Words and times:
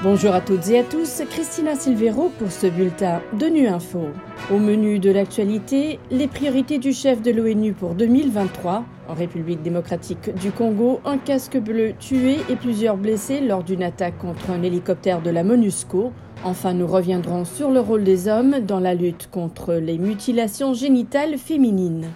Bonjour 0.00 0.32
à 0.32 0.40
toutes 0.40 0.68
et 0.68 0.78
à 0.78 0.84
tous, 0.84 1.22
Christina 1.28 1.74
Silvero 1.74 2.30
pour 2.38 2.52
ce 2.52 2.68
bulletin 2.68 3.20
de 3.36 3.46
Nu 3.46 3.66
Info. 3.66 4.02
Au 4.48 4.58
menu 4.58 5.00
de 5.00 5.10
l'actualité, 5.10 5.98
les 6.12 6.28
priorités 6.28 6.78
du 6.78 6.92
chef 6.92 7.20
de 7.20 7.32
l'ONU 7.32 7.72
pour 7.72 7.96
2023. 7.96 8.84
En 9.08 9.14
République 9.14 9.60
démocratique 9.60 10.32
du 10.36 10.52
Congo, 10.52 11.00
un 11.04 11.18
casque 11.18 11.58
bleu 11.58 11.94
tué 11.98 12.36
et 12.48 12.54
plusieurs 12.54 12.96
blessés 12.96 13.40
lors 13.40 13.64
d'une 13.64 13.82
attaque 13.82 14.18
contre 14.18 14.50
un 14.50 14.62
hélicoptère 14.62 15.20
de 15.20 15.30
la 15.30 15.42
MONUSCO. 15.42 16.12
Enfin, 16.44 16.74
nous 16.74 16.86
reviendrons 16.86 17.44
sur 17.44 17.72
le 17.72 17.80
rôle 17.80 18.04
des 18.04 18.28
hommes 18.28 18.60
dans 18.60 18.78
la 18.78 18.94
lutte 18.94 19.28
contre 19.32 19.74
les 19.74 19.98
mutilations 19.98 20.74
génitales 20.74 21.38
féminines. 21.38 22.06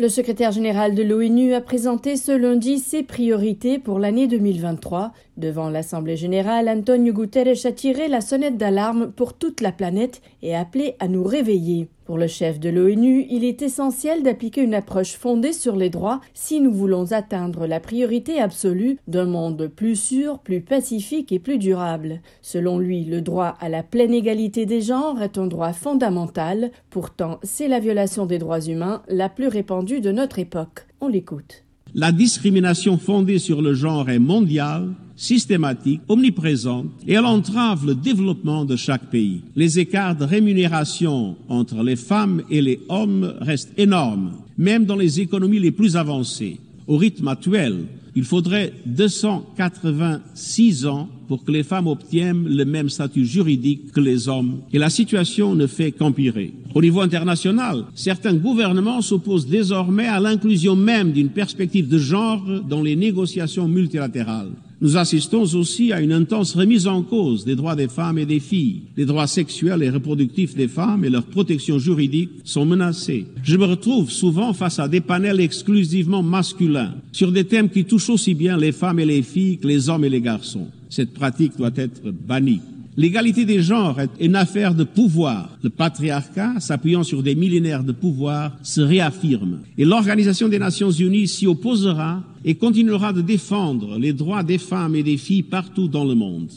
Le 0.00 0.08
secrétaire 0.08 0.52
général 0.52 0.94
de 0.94 1.02
l'ONU 1.02 1.54
a 1.54 1.60
présenté 1.60 2.14
ce 2.14 2.30
lundi 2.30 2.78
ses 2.78 3.02
priorités 3.02 3.80
pour 3.80 3.98
l'année 3.98 4.28
2023. 4.28 5.10
Devant 5.38 5.70
l'Assemblée 5.70 6.16
générale, 6.16 6.68
Antonio 6.68 7.12
Guterres 7.12 7.64
a 7.64 7.70
tiré 7.70 8.08
la 8.08 8.20
sonnette 8.20 8.56
d'alarme 8.56 9.12
pour 9.12 9.34
toute 9.34 9.60
la 9.60 9.70
planète 9.70 10.20
et 10.42 10.56
appelé 10.56 10.96
à 10.98 11.06
nous 11.06 11.22
réveiller. 11.22 11.86
Pour 12.06 12.18
le 12.18 12.26
chef 12.26 12.58
de 12.58 12.68
l'ONU, 12.68 13.24
il 13.30 13.44
est 13.44 13.62
essentiel 13.62 14.24
d'appliquer 14.24 14.62
une 14.62 14.74
approche 14.74 15.12
fondée 15.12 15.52
sur 15.52 15.76
les 15.76 15.90
droits 15.90 16.20
si 16.34 16.60
nous 16.60 16.72
voulons 16.72 17.12
atteindre 17.12 17.68
la 17.68 17.78
priorité 17.78 18.40
absolue 18.40 18.98
d'un 19.06 19.26
monde 19.26 19.68
plus 19.68 19.94
sûr, 19.94 20.40
plus 20.40 20.60
pacifique 20.60 21.30
et 21.30 21.38
plus 21.38 21.58
durable. 21.58 22.20
Selon 22.42 22.80
lui, 22.80 23.04
le 23.04 23.20
droit 23.20 23.56
à 23.60 23.68
la 23.68 23.84
pleine 23.84 24.14
égalité 24.14 24.66
des 24.66 24.80
genres 24.80 25.22
est 25.22 25.38
un 25.38 25.46
droit 25.46 25.72
fondamental, 25.72 26.72
pourtant 26.90 27.38
c'est 27.44 27.68
la 27.68 27.78
violation 27.78 28.26
des 28.26 28.38
droits 28.38 28.60
humains 28.60 29.02
la 29.06 29.28
plus 29.28 29.46
répandue 29.46 30.00
de 30.00 30.10
notre 30.10 30.40
époque. 30.40 30.88
On 31.00 31.06
l'écoute. 31.06 31.62
La 31.94 32.12
discrimination 32.12 32.98
fondée 32.98 33.38
sur 33.38 33.62
le 33.62 33.74
genre 33.74 34.10
est 34.10 34.18
mondiale 34.18 34.88
systématique, 35.18 36.00
omniprésente, 36.08 36.86
et 37.06 37.14
elle 37.14 37.26
entrave 37.26 37.84
le 37.84 37.94
développement 37.96 38.64
de 38.64 38.76
chaque 38.76 39.10
pays. 39.10 39.42
Les 39.56 39.80
écarts 39.80 40.14
de 40.14 40.24
rémunération 40.24 41.36
entre 41.48 41.82
les 41.82 41.96
femmes 41.96 42.42
et 42.50 42.62
les 42.62 42.80
hommes 42.88 43.34
restent 43.40 43.76
énormes, 43.76 44.32
même 44.56 44.84
dans 44.84 44.96
les 44.96 45.20
économies 45.20 45.58
les 45.58 45.72
plus 45.72 45.96
avancées. 45.96 46.60
Au 46.88 46.96
rythme 46.96 47.28
actuel, 47.28 47.84
il 48.16 48.24
faudrait 48.24 48.72
286 48.86 50.86
ans 50.86 51.08
pour 51.28 51.44
que 51.44 51.52
les 51.52 51.62
femmes 51.62 51.86
obtiennent 51.86 52.48
le 52.48 52.64
même 52.64 52.88
statut 52.88 53.26
juridique 53.26 53.92
que 53.92 54.00
les 54.00 54.28
hommes, 54.28 54.62
et 54.72 54.78
la 54.78 54.88
situation 54.88 55.54
ne 55.54 55.66
fait 55.66 55.92
qu'empirer. 55.92 56.54
Au 56.74 56.80
niveau 56.80 57.02
international, 57.02 57.84
certains 57.94 58.32
gouvernements 58.32 59.02
s'opposent 59.02 59.46
désormais 59.46 60.06
à 60.06 60.18
l'inclusion 60.18 60.74
même 60.74 61.12
d'une 61.12 61.28
perspective 61.28 61.88
de 61.88 61.98
genre 61.98 62.42
dans 62.66 62.82
les 62.82 62.96
négociations 62.96 63.68
multilatérales. 63.68 64.52
Nous 64.80 64.96
assistons 64.96 65.42
aussi 65.54 65.92
à 65.92 66.00
une 66.00 66.12
intense 66.12 66.54
remise 66.54 66.86
en 66.86 67.02
cause 67.02 67.44
des 67.44 67.56
droits 67.56 67.74
des 67.74 67.88
femmes 67.88 68.18
et 68.18 68.26
des 68.26 68.38
filles. 68.38 68.82
Les 68.96 69.06
droits 69.06 69.26
sexuels 69.26 69.82
et 69.82 69.90
reproductifs 69.90 70.54
des 70.54 70.68
femmes 70.68 71.04
et 71.04 71.10
leur 71.10 71.24
protection 71.24 71.80
juridique 71.80 72.30
sont 72.44 72.64
menacés. 72.64 73.26
Je 73.42 73.56
me 73.56 73.64
retrouve 73.64 74.10
souvent 74.10 74.52
face 74.52 74.78
à 74.78 74.86
des 74.86 75.00
panels 75.00 75.40
exclusivement 75.40 76.22
masculins 76.22 76.94
sur 77.10 77.32
des 77.32 77.44
thèmes 77.44 77.70
qui 77.70 77.84
touchent 77.84 78.10
aussi 78.10 78.34
bien 78.34 78.56
les 78.56 78.72
femmes 78.72 79.00
et 79.00 79.06
les 79.06 79.22
filles 79.22 79.58
que 79.58 79.66
les 79.66 79.88
hommes 79.88 80.04
et 80.04 80.10
les 80.10 80.20
garçons. 80.20 80.68
Cette 80.88 81.12
pratique 81.12 81.56
doit 81.58 81.72
être 81.74 82.10
bannie. 82.10 82.60
L'égalité 82.98 83.44
des 83.44 83.62
genres 83.62 84.00
est 84.00 84.10
une 84.18 84.34
affaire 84.34 84.74
de 84.74 84.82
pouvoir. 84.82 85.56
Le 85.62 85.70
patriarcat, 85.70 86.58
s'appuyant 86.58 87.04
sur 87.04 87.22
des 87.22 87.36
millénaires 87.36 87.84
de 87.84 87.92
pouvoir, 87.92 88.56
se 88.64 88.80
réaffirme. 88.80 89.60
Et 89.78 89.84
l'Organisation 89.84 90.48
des 90.48 90.58
Nations 90.58 90.90
Unies 90.90 91.28
s'y 91.28 91.46
opposera 91.46 92.24
et 92.44 92.56
continuera 92.56 93.12
de 93.12 93.20
défendre 93.20 94.00
les 94.00 94.12
droits 94.12 94.42
des 94.42 94.58
femmes 94.58 94.96
et 94.96 95.04
des 95.04 95.16
filles 95.16 95.44
partout 95.44 95.86
dans 95.86 96.04
le 96.04 96.16
monde. 96.16 96.48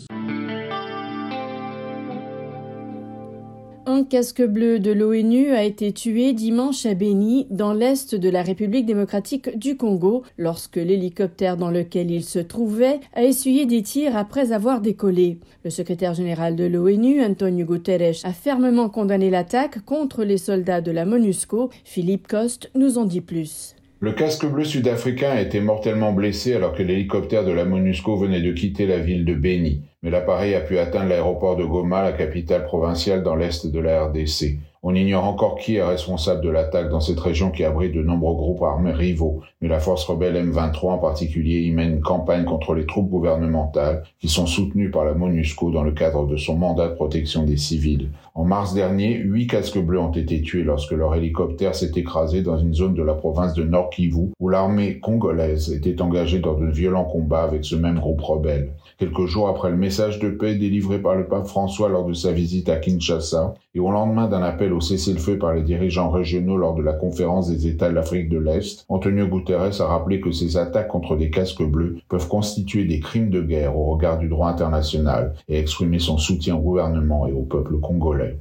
Un 3.87 4.03
casque 4.03 4.43
bleu 4.43 4.77
de 4.77 4.91
l'ONU 4.91 5.53
a 5.53 5.63
été 5.63 5.91
tué 5.91 6.33
dimanche 6.33 6.85
à 6.85 6.93
Beni, 6.93 7.47
dans 7.49 7.73
l'est 7.73 8.13
de 8.13 8.29
la 8.29 8.43
République 8.43 8.85
démocratique 8.85 9.57
du 9.57 9.75
Congo, 9.75 10.21
lorsque 10.37 10.75
l'hélicoptère 10.75 11.57
dans 11.57 11.71
lequel 11.71 12.11
il 12.11 12.23
se 12.23 12.37
trouvait 12.37 12.99
a 13.15 13.23
essuyé 13.23 13.65
des 13.65 13.81
tirs 13.81 14.15
après 14.15 14.51
avoir 14.51 14.81
décollé. 14.81 15.39
Le 15.63 15.71
secrétaire 15.71 16.13
général 16.13 16.55
de 16.55 16.65
l'ONU, 16.65 17.23
Antonio 17.23 17.65
Guterres, 17.65 18.23
a 18.23 18.33
fermement 18.33 18.87
condamné 18.87 19.31
l'attaque 19.31 19.83
contre 19.83 20.23
les 20.23 20.37
soldats 20.37 20.81
de 20.81 20.91
la 20.91 21.05
MONUSCO. 21.05 21.71
Philippe 21.83 22.27
Coste 22.27 22.69
nous 22.75 22.99
en 22.99 23.05
dit 23.05 23.21
plus. 23.21 23.75
Le 23.99 24.13
casque 24.13 24.45
bleu 24.45 24.63
sud-africain 24.63 25.31
a 25.31 25.41
été 25.41 25.59
mortellement 25.59 26.11
blessé 26.11 26.53
alors 26.53 26.73
que 26.73 26.83
l'hélicoptère 26.83 27.45
de 27.45 27.51
la 27.51 27.65
MONUSCO 27.65 28.15
venait 28.15 28.41
de 28.41 28.51
quitter 28.51 28.85
la 28.85 28.99
ville 28.99 29.25
de 29.25 29.33
Beni, 29.33 29.81
mais 30.01 30.09
l'appareil 30.09 30.55
a 30.55 30.61
pu 30.61 30.79
atteindre 30.79 31.09
l'aéroport 31.09 31.55
de 31.55 31.63
Goma, 31.63 32.03
la 32.03 32.13
capitale 32.13 32.65
provinciale 32.65 33.23
dans 33.23 33.35
l'est 33.35 33.67
de 33.67 33.79
la 33.79 34.05
RDC. 34.05 34.57
On 34.83 34.95
ignore 34.95 35.25
encore 35.25 35.59
qui 35.59 35.75
est 35.75 35.83
responsable 35.83 36.41
de 36.41 36.49
l'attaque 36.49 36.89
dans 36.89 37.01
cette 37.01 37.19
région 37.19 37.51
qui 37.51 37.63
abrite 37.63 37.93
de 37.93 38.01
nombreux 38.01 38.33
groupes 38.33 38.63
armés 38.63 38.93
rivaux, 38.93 39.41
mais 39.61 39.67
la 39.67 39.79
force 39.79 40.05
rebelle 40.05 40.43
M23 40.43 40.93
en 40.93 40.97
particulier 40.97 41.59
y 41.59 41.71
mène 41.71 41.97
une 41.97 42.01
campagne 42.01 42.45
contre 42.45 42.73
les 42.73 42.87
troupes 42.87 43.11
gouvernementales 43.11 44.01
qui 44.19 44.27
sont 44.27 44.47
soutenues 44.47 44.89
par 44.89 45.05
la 45.05 45.13
MONUSCO 45.13 45.69
dans 45.69 45.83
le 45.83 45.91
cadre 45.91 46.25
de 46.25 46.35
son 46.35 46.55
mandat 46.55 46.87
de 46.87 46.95
protection 46.95 47.43
des 47.43 47.57
civils. 47.57 48.09
En 48.33 48.43
mars 48.43 48.73
dernier, 48.73 49.17
huit 49.17 49.45
casques 49.45 49.77
bleus 49.77 49.99
ont 49.99 50.11
été 50.11 50.41
tués 50.41 50.63
lorsque 50.63 50.93
leur 50.93 51.13
hélicoptère 51.13 51.75
s'est 51.75 51.91
écrasé 51.95 52.41
dans 52.41 52.57
une 52.57 52.73
zone 52.73 52.95
de 52.95 53.03
la 53.03 53.13
province 53.13 53.53
de 53.53 53.63
Nord 53.63 53.91
Kivu 53.91 54.31
où 54.39 54.49
l'armée 54.49 54.97
congolaise 54.97 55.71
était 55.71 56.01
engagée 56.01 56.39
dans 56.39 56.55
de 56.55 56.65
violents 56.65 57.05
combats 57.05 57.43
avec 57.43 57.65
ce 57.65 57.75
même 57.75 57.99
groupe 57.99 58.21
rebelle. 58.21 58.71
Quelques 58.97 59.27
jours 59.27 59.47
après 59.47 59.69
le 59.69 59.77
message 59.91 60.19
de 60.19 60.29
paix 60.29 60.55
délivré 60.55 60.99
par 60.99 61.15
le 61.15 61.27
pape 61.27 61.47
François 61.47 61.89
lors 61.89 62.05
de 62.05 62.13
sa 62.13 62.31
visite 62.31 62.69
à 62.69 62.77
Kinshasa 62.77 63.55
et 63.75 63.81
au 63.81 63.91
lendemain 63.91 64.29
d'un 64.29 64.41
appel 64.41 64.71
au 64.71 64.79
cessez-le-feu 64.79 65.37
par 65.37 65.53
les 65.53 65.63
dirigeants 65.63 66.09
régionaux 66.09 66.55
lors 66.55 66.75
de 66.75 66.81
la 66.81 66.93
conférence 66.93 67.49
des 67.49 67.67
États 67.67 67.89
de 67.89 67.95
l'Afrique 67.95 68.29
de 68.29 68.37
l'Est, 68.37 68.85
Antonio 68.87 69.27
Guterres 69.27 69.81
a 69.81 69.87
rappelé 69.87 70.21
que 70.21 70.31
ces 70.31 70.55
attaques 70.55 70.87
contre 70.87 71.17
des 71.17 71.29
casques 71.29 71.61
bleus 71.61 71.97
peuvent 72.07 72.29
constituer 72.29 72.85
des 72.85 73.01
crimes 73.01 73.29
de 73.29 73.41
guerre 73.41 73.77
au 73.77 73.91
regard 73.91 74.17
du 74.17 74.29
droit 74.29 74.47
international 74.47 75.33
et 75.49 75.59
exprimer 75.59 75.99
son 75.99 76.17
soutien 76.17 76.55
au 76.55 76.61
gouvernement 76.61 77.27
et 77.27 77.33
au 77.33 77.41
peuple 77.41 77.77
congolais. 77.81 78.37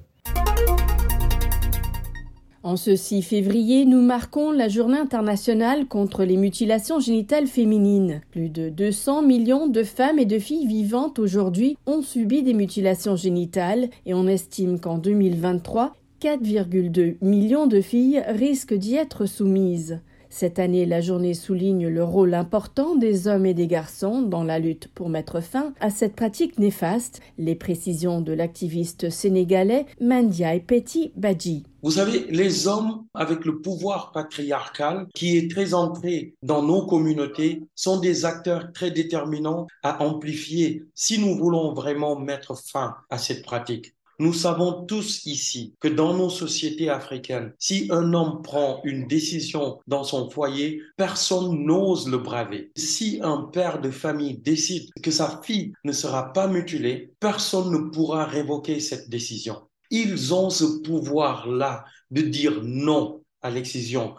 En 2.62 2.76
ce 2.76 2.94
6 2.94 3.22
février, 3.22 3.86
nous 3.86 4.02
marquons 4.02 4.50
la 4.50 4.68
journée 4.68 4.98
internationale 4.98 5.86
contre 5.86 6.24
les 6.24 6.36
mutilations 6.36 7.00
génitales 7.00 7.46
féminines. 7.46 8.20
Plus 8.30 8.50
de 8.50 8.68
200 8.68 9.22
millions 9.22 9.66
de 9.66 9.82
femmes 9.82 10.18
et 10.18 10.26
de 10.26 10.38
filles 10.38 10.66
vivantes 10.66 11.18
aujourd'hui 11.18 11.78
ont 11.86 12.02
subi 12.02 12.42
des 12.42 12.52
mutilations 12.52 13.16
génitales 13.16 13.88
et 14.04 14.12
on 14.12 14.26
estime 14.26 14.78
qu'en 14.78 14.98
2023, 14.98 15.94
4,2 16.20 17.16
millions 17.22 17.66
de 17.66 17.80
filles 17.80 18.22
risquent 18.28 18.74
d'y 18.74 18.94
être 18.94 19.24
soumises. 19.24 20.00
Cette 20.32 20.60
année, 20.60 20.86
la 20.86 21.00
journée 21.00 21.34
souligne 21.34 21.88
le 21.88 22.04
rôle 22.04 22.34
important 22.34 22.94
des 22.94 23.26
hommes 23.26 23.46
et 23.46 23.52
des 23.52 23.66
garçons 23.66 24.22
dans 24.22 24.44
la 24.44 24.60
lutte 24.60 24.86
pour 24.94 25.08
mettre 25.08 25.40
fin 25.40 25.74
à 25.80 25.90
cette 25.90 26.14
pratique 26.14 26.56
néfaste, 26.56 27.20
les 27.36 27.56
précisions 27.56 28.20
de 28.20 28.32
l'activiste 28.32 29.10
sénégalais 29.10 29.86
Mandiaï 30.00 30.60
Petit 30.60 31.10
Badji. 31.16 31.64
Vous 31.82 31.90
savez, 31.92 32.26
les 32.30 32.68
hommes 32.68 33.06
avec 33.12 33.44
le 33.44 33.60
pouvoir 33.60 34.12
patriarcal 34.12 35.08
qui 35.14 35.36
est 35.36 35.50
très 35.50 35.74
entré 35.74 36.34
dans 36.42 36.62
nos 36.62 36.86
communautés 36.86 37.64
sont 37.74 37.98
des 37.98 38.24
acteurs 38.24 38.72
très 38.72 38.92
déterminants 38.92 39.66
à 39.82 40.00
amplifier 40.02 40.84
si 40.94 41.18
nous 41.18 41.36
voulons 41.36 41.74
vraiment 41.74 42.16
mettre 42.16 42.56
fin 42.56 42.94
à 43.10 43.18
cette 43.18 43.44
pratique. 43.44 43.94
Nous 44.20 44.34
savons 44.34 44.84
tous 44.84 45.24
ici 45.24 45.72
que 45.80 45.88
dans 45.88 46.12
nos 46.12 46.28
sociétés 46.28 46.90
africaines, 46.90 47.54
si 47.58 47.88
un 47.88 48.12
homme 48.12 48.42
prend 48.42 48.82
une 48.84 49.06
décision 49.06 49.78
dans 49.86 50.04
son 50.04 50.28
foyer, 50.28 50.82
personne 50.98 51.64
n'ose 51.64 52.06
le 52.06 52.18
braver. 52.18 52.70
Si 52.76 53.18
un 53.22 53.48
père 53.50 53.80
de 53.80 53.90
famille 53.90 54.36
décide 54.36 54.90
que 55.02 55.10
sa 55.10 55.40
fille 55.42 55.72
ne 55.84 55.92
sera 55.92 56.34
pas 56.34 56.48
mutilée, 56.48 57.14
personne 57.18 57.72
ne 57.72 57.90
pourra 57.90 58.26
révoquer 58.26 58.78
cette 58.78 59.08
décision. 59.08 59.62
Ils 59.88 60.34
ont 60.34 60.50
ce 60.50 60.82
pouvoir-là 60.82 61.86
de 62.10 62.20
dire 62.20 62.60
non 62.62 63.22
à 63.40 63.48
l'excision. 63.48 64.16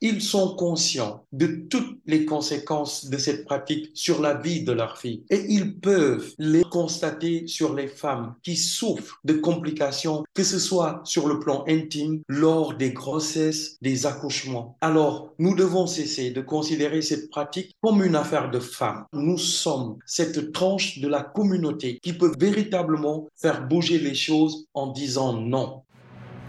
Ils 0.00 0.22
sont 0.22 0.54
conscients 0.54 1.24
de 1.32 1.46
toutes 1.68 1.98
les 2.06 2.24
conséquences 2.24 3.06
de 3.06 3.18
cette 3.18 3.44
pratique 3.44 3.90
sur 3.94 4.20
la 4.22 4.34
vie 4.34 4.62
de 4.62 4.70
leur 4.70 4.96
fille 4.96 5.24
et 5.28 5.44
ils 5.48 5.74
peuvent 5.74 6.32
les 6.38 6.62
constater 6.62 7.48
sur 7.48 7.74
les 7.74 7.88
femmes 7.88 8.34
qui 8.44 8.54
souffrent 8.56 9.18
de 9.24 9.32
complications, 9.32 10.22
que 10.34 10.44
ce 10.44 10.60
soit 10.60 11.00
sur 11.04 11.26
le 11.26 11.40
plan 11.40 11.64
intime, 11.66 12.22
lors 12.28 12.74
des 12.74 12.92
grossesses, 12.92 13.76
des 13.82 14.06
accouchements. 14.06 14.76
Alors, 14.80 15.34
nous 15.40 15.56
devons 15.56 15.88
cesser 15.88 16.30
de 16.30 16.42
considérer 16.42 17.02
cette 17.02 17.28
pratique 17.28 17.74
comme 17.80 18.04
une 18.04 18.14
affaire 18.16 18.52
de 18.52 18.60
femmes. 18.60 19.04
Nous 19.12 19.38
sommes 19.38 19.98
cette 20.06 20.52
tranche 20.52 21.00
de 21.00 21.08
la 21.08 21.22
communauté 21.22 21.98
qui 22.02 22.12
peut 22.12 22.32
véritablement 22.38 23.26
faire 23.34 23.66
bouger 23.66 23.98
les 23.98 24.14
choses 24.14 24.66
en 24.74 24.86
disant 24.86 25.32
non. 25.32 25.82